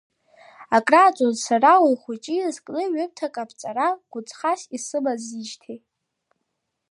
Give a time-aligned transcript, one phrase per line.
[0.75, 5.79] Акрааҵуан сара ауаҩ хәыҷы изкны ҩымҭак аԥҵара гәыҵхас исымазижьҭеи.